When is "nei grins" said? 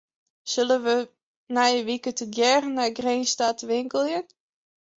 2.77-3.31